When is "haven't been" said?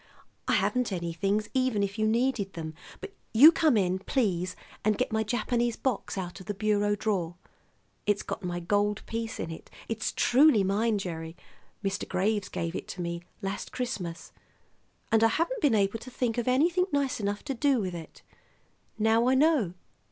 15.27-15.75